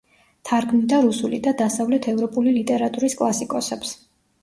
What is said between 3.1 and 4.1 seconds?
კლასიკოსებს.